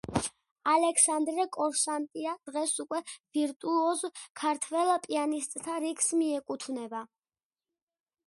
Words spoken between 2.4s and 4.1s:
დღეს უკვე, ვირტუოზ